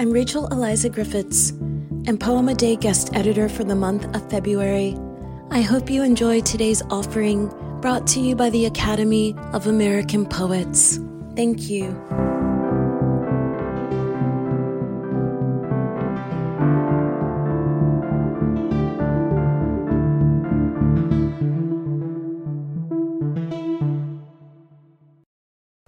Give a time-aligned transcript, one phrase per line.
[0.00, 4.96] I'm Rachel Eliza Griffiths and Poem a Day guest editor for the month of February.
[5.50, 7.48] I hope you enjoy today's offering
[7.82, 10.98] brought to you by the Academy of American Poets.
[11.36, 11.90] Thank you.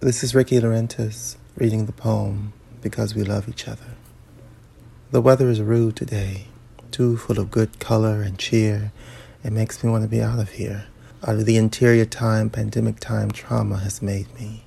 [0.01, 3.95] This is Rickey Laurentiis reading the poem Because We Love Each Other.
[5.13, 6.47] The weather is rude today,
[6.89, 8.91] too full of good color and cheer.
[9.43, 10.87] It makes me want to be out of here,
[11.21, 14.63] out of the interior time pandemic time trauma has made me.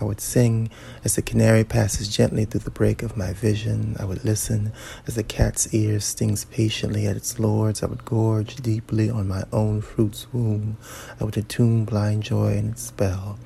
[0.00, 0.70] I would sing
[1.04, 3.96] as the canary passes gently through the break of my vision.
[3.98, 4.72] I would listen
[5.06, 7.82] as the cat's ear stings patiently at its lords.
[7.82, 10.76] I would gorge deeply on my own fruit's womb.
[11.20, 13.38] I would attune blind joy in its spell.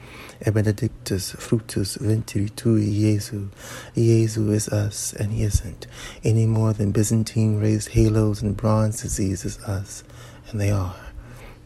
[0.45, 3.49] E benedictus fructus ventri tui Jesu.
[3.95, 5.87] Jesu is us, and he isn't,
[6.25, 10.03] any more than Byzantine raised halos and bronze disease is us,
[10.51, 10.97] and they are.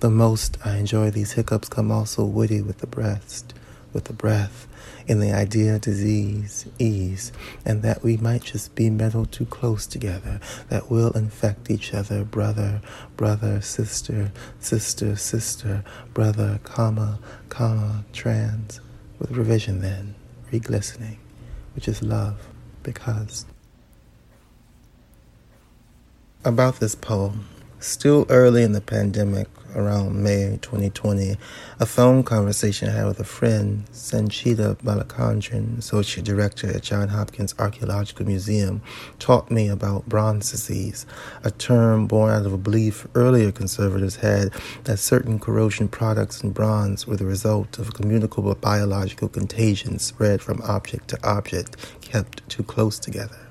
[0.01, 3.55] The most I enjoy these hiccups come also witty with the breast,
[3.97, 4.69] with the breath,
[5.07, 7.33] in the idea disease, ease,
[7.65, 12.23] and that we might just be metal too close together, that will infect each other,
[12.23, 12.83] brother,
[13.17, 18.83] brother, sister, sister, sister, brother, comma, comma, trans,
[19.19, 20.15] with revision then,
[20.53, 21.17] reglistening,
[21.75, 22.49] which is love,
[22.83, 23.47] because.
[26.45, 27.47] About this poem.
[27.79, 31.37] Still early in the pandemic, around May 2020,
[31.79, 37.55] a phone conversation I had with a friend, Sanchita Balachandran, Associate Director at Johns Hopkins
[37.59, 38.81] Archaeological Museum,
[39.19, 41.05] taught me about bronze disease,
[41.45, 44.55] a term born out of a belief earlier conservatives had
[44.85, 50.63] that certain corrosion products in bronze were the result of communicable biological contagion spread from
[50.63, 53.46] object to object kept too close together.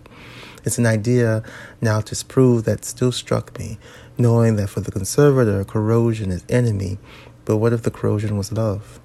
[0.66, 1.44] It's an idea
[1.80, 3.78] now disproved that still struck me,
[4.18, 6.98] knowing that for the conservator, corrosion is enemy,
[7.46, 9.00] but what if the corrosion was love?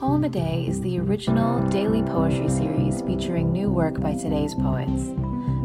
[0.00, 5.12] Poem a Day is the original daily poetry series featuring new work by today's poets.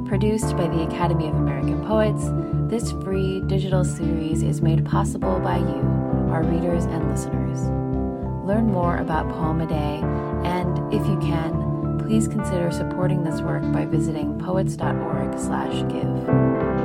[0.08, 2.26] Produced by the Academy of American Poets,
[2.70, 5.82] this free digital series is made possible by you,
[6.30, 7.60] our readers and listeners.
[8.46, 10.02] Learn more about Poem a Day,
[12.10, 16.79] please consider supporting this work by visiting poets.org/give.